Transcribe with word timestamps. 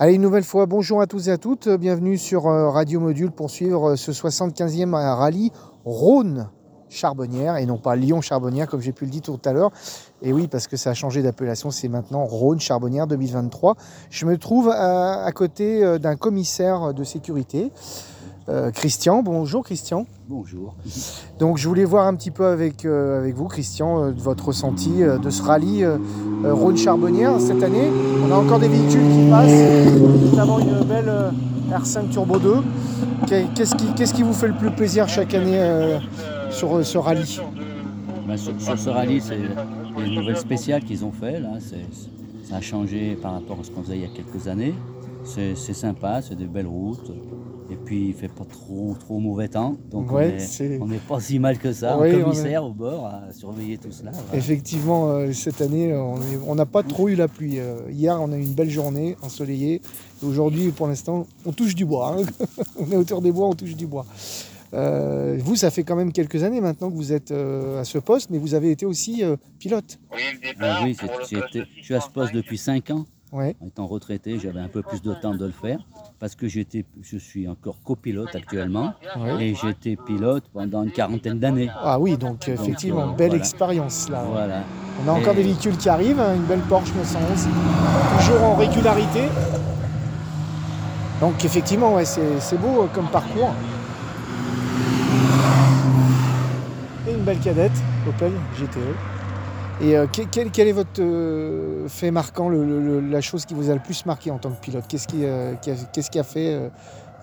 Allez, 0.00 0.14
une 0.14 0.22
nouvelle 0.22 0.42
fois, 0.42 0.66
bonjour 0.66 1.00
à 1.00 1.06
tous 1.06 1.28
et 1.28 1.30
à 1.30 1.38
toutes. 1.38 1.68
Bienvenue 1.68 2.18
sur 2.18 2.48
euh, 2.48 2.68
Radio 2.68 2.98
Module 2.98 3.30
pour 3.30 3.48
suivre 3.48 3.90
euh, 3.90 3.96
ce 3.96 4.10
75e 4.10 4.92
rallye 4.92 5.52
Rhône 5.84 6.48
Charbonnière 6.88 7.58
et 7.58 7.66
non 7.66 7.78
pas 7.78 7.94
Lyon 7.94 8.20
Charbonnière 8.20 8.66
comme 8.66 8.80
j'ai 8.80 8.90
pu 8.90 9.04
le 9.04 9.12
dire 9.12 9.22
tout 9.22 9.38
à 9.44 9.52
l'heure. 9.52 9.70
Et 10.20 10.32
oui, 10.32 10.48
parce 10.48 10.66
que 10.66 10.76
ça 10.76 10.90
a 10.90 10.94
changé 10.94 11.22
d'appellation, 11.22 11.70
c'est 11.70 11.86
maintenant 11.86 12.24
Rhône 12.24 12.58
Charbonnière 12.58 13.06
2023. 13.06 13.76
Je 14.10 14.26
me 14.26 14.36
trouve 14.36 14.68
à, 14.68 15.22
à 15.24 15.30
côté 15.30 15.84
euh, 15.84 15.98
d'un 15.98 16.16
commissaire 16.16 16.92
de 16.92 17.04
sécurité, 17.04 17.70
euh, 18.48 18.70
Christian. 18.70 19.22
Bonjour 19.22 19.64
Christian. 19.64 20.06
Bonjour. 20.28 20.74
Donc 21.38 21.58
je 21.58 21.68
voulais 21.68 21.84
voir 21.84 22.06
un 22.06 22.14
petit 22.14 22.30
peu 22.30 22.46
avec, 22.46 22.84
euh, 22.84 23.20
avec 23.20 23.34
vous, 23.34 23.46
Christian, 23.48 24.02
euh, 24.04 24.10
de 24.12 24.20
votre 24.20 24.46
ressenti 24.48 25.02
euh, 25.02 25.18
de 25.18 25.30
ce 25.30 25.42
rallye 25.42 25.84
euh, 25.84 25.96
euh, 26.44 26.54
Rhône-Charbonnière 26.54 27.40
cette 27.40 27.62
année. 27.62 27.88
On 28.26 28.30
a 28.32 28.36
encore 28.36 28.58
des 28.58 28.68
véhicules 28.68 29.00
qui 29.12 29.30
passent, 29.30 29.92
notamment 30.30 30.58
une 30.58 30.84
belle 30.84 31.08
euh, 31.08 31.30
R5 31.72 32.08
Turbo 32.10 32.38
2. 32.38 32.56
Qu'est- 33.26 33.46
Qu'est-ce 33.54 33.74
qui, 33.74 33.86
qu'est-ce 33.94 34.14
qui 34.14 34.22
vous 34.22 34.32
fait 34.34 34.48
le 34.48 34.54
plus 34.54 34.70
plaisir 34.70 35.08
chaque 35.08 35.34
année 35.34 35.58
euh, 35.60 35.98
sur 36.50 36.76
euh, 36.76 36.82
ce 36.82 36.98
rallye? 36.98 37.40
Ben, 38.26 38.36
sur, 38.36 38.52
sur 38.60 38.78
ce 38.78 38.88
rallye, 38.90 39.20
c'est 39.20 39.38
les 39.98 40.16
nouvelles 40.16 40.36
spéciales 40.36 40.82
qu'ils 40.84 41.04
ont 41.04 41.12
fait. 41.12 41.40
Là, 41.40 41.50
c'est- 41.60 41.86
ça 42.48 42.56
a 42.56 42.60
changé 42.60 43.16
par 43.20 43.32
rapport 43.32 43.58
à 43.60 43.64
ce 43.64 43.70
qu'on 43.70 43.82
faisait 43.82 43.96
il 43.96 44.02
y 44.02 44.04
a 44.04 44.08
quelques 44.08 44.48
années. 44.48 44.74
C'est 45.24 45.54
c'est 45.54 45.72
sympa, 45.72 46.20
c'est 46.20 46.34
des 46.34 46.44
belles 46.44 46.66
routes. 46.66 47.10
Et 47.70 47.76
puis 47.76 48.08
il 48.08 48.14
fait 48.14 48.28
pas 48.28 48.44
trop 48.44 48.94
trop 49.00 49.18
mauvais 49.18 49.48
temps, 49.48 49.76
donc 49.90 50.12
Ouais, 50.12 50.36
on 50.80 50.86
n'est 50.86 50.98
pas 50.98 51.18
si 51.18 51.38
mal 51.38 51.58
que 51.58 51.72
ça. 51.72 51.98
Oui, 51.98 52.10
un 52.10 52.18
on 52.18 52.22
commissaire 52.24 52.64
au 52.64 52.72
bord 52.74 53.06
à 53.06 53.32
surveiller 53.32 53.78
tout 53.78 53.90
cela. 53.90 54.10
voilà. 54.10 54.36
Effectivement, 54.36 55.08
euh, 55.10 55.32
cette 55.32 55.62
année, 55.62 55.94
on 56.46 56.54
n'a 56.54 56.66
pas 56.66 56.82
trop 56.82 57.08
eu 57.08 57.14
la 57.14 57.26
pluie. 57.26 57.58
Euh, 57.58 57.76
hier, 57.90 58.20
on 58.20 58.30
a 58.32 58.36
eu 58.36 58.42
une 58.42 58.52
belle 58.52 58.68
journée 58.70 59.16
ensoleillée. 59.22 59.80
Aujourd'hui, 60.22 60.72
pour 60.72 60.88
l'instant, 60.88 61.26
on 61.46 61.52
touche 61.52 61.74
du 61.74 61.86
bois. 61.86 62.16
hein. 62.18 62.24
on 62.78 62.90
est 62.92 62.96
autour 62.96 63.22
des 63.22 63.32
bois, 63.32 63.48
on 63.48 63.54
touche 63.54 63.76
du 63.76 63.86
bois. 63.86 64.04
Euh, 64.74 65.38
vous, 65.42 65.56
ça 65.56 65.70
fait 65.70 65.84
quand 65.84 65.96
même 65.96 66.12
quelques 66.12 66.42
années 66.42 66.60
maintenant 66.60 66.90
que 66.90 66.96
vous 66.96 67.12
êtes 67.12 67.30
euh, 67.30 67.80
à 67.80 67.84
ce 67.84 67.96
poste, 67.98 68.28
mais 68.30 68.38
vous 68.38 68.54
avez 68.54 68.72
été 68.72 68.84
aussi 68.84 69.22
euh, 69.24 69.36
pilote. 69.58 69.98
Ah 70.60 70.80
oui, 70.84 70.94
c'est- 71.00 71.06
j'ai 71.30 71.38
été- 71.38 71.68
je 71.78 71.84
suis 71.84 71.94
à 71.94 72.00
ce 72.00 72.10
poste 72.10 72.34
depuis 72.34 72.58
5 72.58 72.90
ans. 72.90 73.06
Ouais. 73.34 73.56
En 73.60 73.66
étant 73.66 73.88
retraité, 73.88 74.38
j'avais 74.38 74.60
un 74.60 74.68
peu 74.68 74.80
plus 74.82 75.02
de 75.02 75.12
temps 75.12 75.34
de 75.34 75.44
le 75.44 75.50
faire 75.50 75.80
parce 76.20 76.36
que 76.36 76.46
j'étais, 76.46 76.84
je 77.02 77.18
suis 77.18 77.48
encore 77.48 77.82
copilote 77.82 78.32
actuellement 78.32 78.92
Ouais. 79.18 79.48
et 79.48 79.68
été 79.68 79.96
pilote 79.96 80.44
pendant 80.52 80.84
une 80.84 80.92
quarantaine 80.92 81.40
d'années. 81.40 81.68
Ah 81.74 81.98
oui, 81.98 82.16
donc 82.16 82.46
effectivement, 82.46 83.08
euh, 83.08 83.16
belle 83.16 83.30
voilà. 83.30 83.42
expérience 83.42 84.08
là. 84.08 84.22
Voilà. 84.22 84.62
On 85.04 85.08
a 85.08 85.12
encore 85.14 85.34
des 85.34 85.42
véhicules 85.42 85.76
qui 85.76 85.88
arrivent, 85.88 86.20
hein, 86.20 86.36
une 86.36 86.44
belle 86.44 86.60
Porsche 86.60 86.92
911, 86.94 87.48
toujours 88.20 88.44
en 88.44 88.54
régularité. 88.54 89.22
Donc 91.20 91.44
effectivement, 91.44 91.94
ouais, 91.94 92.04
c'est 92.04 92.38
c'est 92.38 92.56
beau 92.56 92.82
euh, 92.82 92.86
comme 92.94 93.08
parcours. 93.08 93.52
Et 97.08 97.12
une 97.12 97.24
belle 97.24 97.40
cadette, 97.40 97.82
Opel 98.08 98.30
GTE. 98.60 99.13
Et 99.80 99.96
euh, 99.96 100.06
que- 100.06 100.22
quel, 100.30 100.50
quel 100.50 100.68
est 100.68 100.72
votre 100.72 101.00
euh, 101.02 101.88
fait 101.88 102.10
marquant, 102.10 102.48
le- 102.48 102.64
le- 102.64 102.80
le- 102.80 103.00
la 103.00 103.20
chose 103.20 103.44
qui 103.44 103.54
vous 103.54 103.70
a 103.70 103.74
le 103.74 103.80
plus 103.80 104.06
marqué 104.06 104.30
en 104.30 104.38
tant 104.38 104.50
que 104.50 104.60
pilote? 104.60 104.84
Qu'est-ce 104.88 105.08
qui, 105.08 105.24
euh, 105.24 105.54
qui 105.56 105.70
a, 105.70 105.74
qu'est-ce 105.92 106.10
qui 106.10 106.18
a 106.18 106.22
fait 106.22 106.54
euh, 106.54 106.68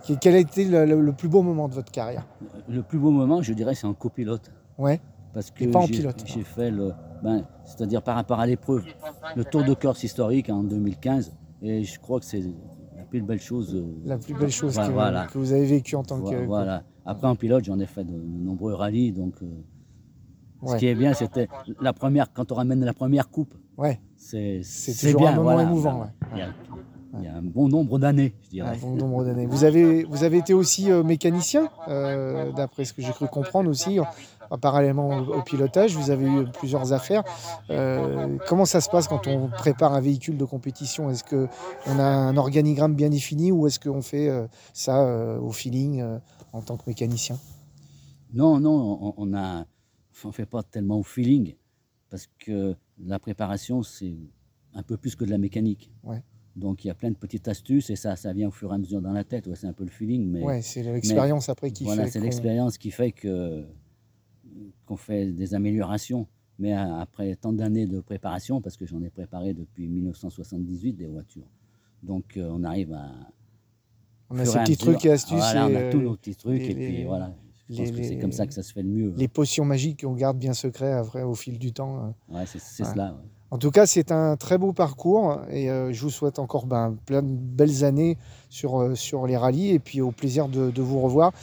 qui- 0.04 0.18
Quel 0.20 0.36
a 0.36 0.40
été 0.40 0.66
le, 0.66 1.12
plus 1.14 1.30
beau 1.30 1.42
moment 1.42 1.70
de 1.70 1.74
votre 1.74 1.92
carrière? 1.92 2.28
Le 2.68 2.84
plus 2.84 3.00
beau 3.00 3.10
moment, 3.12 3.42
je 3.42 3.54
dirais, 3.54 3.74
c'est 3.74 3.88
en 3.88 3.94
copilote. 3.94 4.52
Ouais, 4.78 5.00
Parce 5.34 5.50
que 5.50 5.64
Et 5.64 5.68
pas 5.68 5.80
en 5.80 5.86
j'ai- 5.86 5.94
pilote. 5.94 6.22
J'ai 6.26 6.44
fait 6.44 6.70
le, 6.72 6.92
ben, 7.24 7.46
c'est-à-dire 7.64 8.02
par 8.02 8.16
rapport 8.16 8.40
à 8.42 8.46
l'épreuve, 8.46 8.84
le 9.36 9.46
Tour 9.46 9.64
de 9.64 9.74
Corse 9.74 10.04
historique 10.04 10.50
en 10.50 10.62
2015, 10.64 11.32
et 11.62 11.84
je 11.86 12.00
crois 12.02 12.20
que 12.20 12.26
c'est 12.26 12.42
la 12.98 13.04
plus 13.10 13.22
belle 13.22 13.40
chose. 13.40 13.82
la 14.04 14.18
plus 14.18 14.34
belle 14.34 14.52
chose 14.52 14.74
Voilà, 14.74 14.88
que, 14.90 14.94
voilà. 14.94 15.28
que 15.28 15.38
vous 15.38 15.54
avez 15.54 15.66
vécue 15.66 15.96
en 15.96 16.04
tant 16.04 16.18
Voilà, 16.18 16.38
que. 16.42 16.46
voilà. 16.46 16.84
Après 17.06 17.28
en 17.28 17.36
pilote, 17.36 17.64
j'en 17.64 17.80
ai 17.80 17.86
fait 17.86 18.04
de, 18.04 18.14
nombreux 18.14 18.74
rallyes, 18.74 19.14
donc 19.14 19.36
Ouais. 20.62 20.74
ce 20.74 20.76
qui 20.78 20.88
est 20.88 20.96
bien, 20.96 21.14
c'était 21.14 21.48
la 21.80 21.94
première, 21.94 22.32
quand 22.34 22.52
on 22.52 22.56
ramène 22.56 22.84
la 22.86 22.94
première 22.94 23.30
coupe, 23.30 23.54
Ouais. 23.78 24.00
c'est 24.18 24.62
bien. 25.18 25.30
un 25.30 25.36
moment 25.36 25.44
voilà. 25.54 25.64
émouvant, 25.64 26.02
ouais. 26.02 26.08
Il 26.34 26.38
y 26.40 26.42
a, 26.42 26.48
il 27.18 27.24
y 27.24 27.28
a 27.28 27.36
un 27.36 27.42
bon 27.42 27.68
nombre 27.68 28.00
d'années, 28.00 28.34
je 28.44 28.50
dirais. 28.52 28.70
Un 28.76 28.78
bon 28.78 28.96
nombre 28.96 29.26
d'années. 29.26 29.46
Vous 29.46 29.64
avez, 29.64 30.04
vous 30.04 30.24
avez 30.24 30.38
été 30.38 30.54
aussi 30.54 30.92
euh, 30.92 31.04
mécanicien, 31.04 31.70
euh, 31.88 32.52
d'après 32.54 32.86
ce 32.86 32.94
que 32.94 33.02
j'ai 33.02 33.12
cru 33.12 33.28
comprendre 33.28 33.70
aussi, 33.70 34.00
en- 34.00 34.06
parallèlement 34.60 35.08
au, 35.20 35.36
au 35.40 35.42
pilotage. 35.42 35.96
Vous 35.96 36.10
avez 36.12 36.26
eu 36.28 36.46
plusieurs 36.60 36.92
affaires. 36.94 37.24
Euh, 37.70 38.38
comment 38.48 38.66
ça 38.66 38.82
se 38.82 38.90
passe 38.90 39.08
quand 39.08 39.26
on 39.28 39.48
prépare 39.48 39.94
un 39.94 40.02
véhicule 40.02 40.38
de 40.38 40.46
compétition? 40.46 41.10
Est-ce 41.10 41.24
qu'on 41.24 42.00
a 42.00 42.04
un 42.04 42.36
organigramme 42.38 42.94
bien 42.94 43.10
défini 43.10 43.52
ou 43.52 43.66
est-ce 43.68 43.80
qu'on 43.80 44.02
fait 44.02 44.30
euh, 44.30 44.46
ça 44.74 45.02
euh, 45.04 45.40
au 45.40 45.52
feeling 45.52 46.02
euh, 46.02 46.18
en 46.54 46.62
tant 46.62 46.76
que 46.78 46.84
mécanicien? 46.88 47.38
Non, 48.34 48.60
non, 48.60 49.00
on, 49.02 49.14
on 49.18 49.34
a, 49.34 49.66
on 50.26 50.32
fait 50.32 50.46
pas 50.46 50.64
tellement 50.64 51.00
au 51.00 51.04
feeling 51.04 51.56
parce 52.10 52.28
que 52.40 52.76
la 53.04 53.20
préparation 53.20 53.84
c'est 53.84 54.16
un 54.74 54.84
peu 54.84 54.98
plus 54.98 55.16
que 55.16 55.26
de 55.26 55.30
la 55.30 55.38
mécanique. 55.38 55.92
Ouais. 56.04 56.22
Donc 56.56 56.84
il 56.84 56.88
y 56.88 56.92
a 56.92 56.94
plein 56.96 57.12
de 57.12 57.16
petites 57.16 57.48
astuces 57.48 57.90
et 57.90 57.96
ça, 57.96 58.16
ça 58.18 58.34
vient 58.34 58.50
au 58.50 58.52
fur 58.52 58.72
et 58.72 58.76
à 58.76 58.78
mesure 58.78 59.02
dans 59.02 59.14
la 59.14 59.24
tête. 59.24 59.48
Ouais, 59.48 59.56
c'est 59.56 59.68
un 59.68 59.74
peu 59.74 59.84
le 59.86 59.90
feeling, 59.90 60.28
mais 60.30 60.44
Ouais, 60.44 60.62
c'est 60.62 60.84
l'expérience 60.84 61.48
après 61.50 61.72
qui 61.72 61.84
voilà, 61.86 62.04
fait. 62.06 62.12
c'est 62.12 62.20
qu'on- 62.20 62.26
l'expérience 62.26 62.78
qui 62.78 62.92
fait 62.92 63.12
que 63.12 63.66
qu'on 64.86 64.98
fait 64.98 65.32
des 65.32 65.54
améliorations. 65.54 66.28
Mais 66.60 66.74
euh, 66.74 66.96
après 66.98 67.36
tant 67.38 67.54
d'années 67.54 67.88
de 67.88 68.02
préparation, 68.02 68.62
parce 68.62 68.78
que 68.78 68.86
j'en 68.86 69.02
ai 69.02 69.10
préparé 69.10 69.54
depuis 69.54 69.88
1978 69.88 70.94
des 70.94 71.08
voitures, 71.08 71.48
donc 72.04 72.38
euh, 72.38 72.50
on 72.52 72.64
arrive 72.64 72.94
à 72.94 73.10
On 74.30 74.38
a 74.38 74.46
ces 74.46 74.60
petits 74.60 74.78
trucs 74.78 75.06
et 75.06 75.12
astuces. 75.12 75.38
Voilà, 75.38 75.68
on 75.68 75.74
a 75.76 75.80
euh, 75.80 75.92
tous 75.92 76.02
nos 76.02 76.16
petits 76.16 76.36
trucs 76.36 76.62
et 76.62 76.76
puis 76.76 76.98
les- 76.98 77.06
voilà. 77.06 77.34
Je 77.72 77.78
pense 77.78 77.92
les- 77.92 78.02
que 78.02 78.08
c'est 78.08 78.18
comme 78.20 78.32
ça 78.32 78.46
que 78.48 78.54
ça 78.54 78.64
se 78.64 78.74
fait 78.74 78.82
le 78.82 78.90
mieux. 78.90 79.14
les 79.18 79.28
potions 79.28 79.66
magiques 79.66 80.02
qu'on 80.04 80.14
garde 80.14 80.38
bien 80.38 80.54
secrets 80.54 80.92
après, 80.94 81.24
au 81.24 81.36
fil 81.36 81.58
du 81.58 81.72
temps. 81.74 82.14
euh. 82.32 82.38
Ouais, 82.38 82.44
c'est 82.46 82.60
cela. 82.84 83.16
En 83.54 83.58
tout 83.58 83.70
cas, 83.72 83.86
c'est 83.86 84.14
un 84.14 84.38
très 84.38 84.58
beau 84.58 84.72
parcours 84.72 85.42
et 85.50 85.70
euh, 85.70 85.92
je 85.92 86.02
vous 86.04 86.10
souhaite 86.10 86.40
encore 86.40 86.66
ben, 86.66 86.96
plein 87.06 87.22
de 87.22 87.28
belles 87.28 87.84
années 87.84 88.18
sur, 88.50 88.80
euh, 88.80 88.96
sur 88.96 89.28
les 89.28 89.36
rallyes 89.36 89.72
et 89.72 89.80
puis 89.80 90.00
au 90.00 90.12
plaisir 90.12 90.48
de, 90.48 90.72
de 90.72 90.82
vous 90.82 91.02
revoir. 91.02 91.34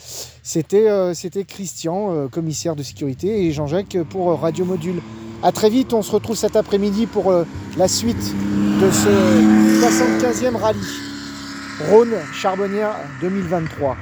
C'était 0.41 0.89
euh, 0.89 1.13
Christian, 1.47 2.27
commissaire 2.29 2.75
de 2.75 2.81
sécurité, 2.81 3.45
et 3.45 3.51
Jean-Jacques 3.51 3.97
pour 4.09 4.39
Radio 4.39 4.65
Module. 4.65 5.01
À 5.43 5.51
très 5.51 5.69
vite, 5.69 5.93
on 5.93 6.01
se 6.01 6.11
retrouve 6.11 6.35
cet 6.35 6.55
après-midi 6.55 7.05
pour 7.05 7.31
la 7.77 7.87
suite 7.87 8.17
de 8.17 8.89
ce 8.91 9.09
75e 9.85 10.55
rallye 10.55 10.79
Rhône 11.91 12.13
Charbonnière 12.33 12.95
2023. 13.21 13.95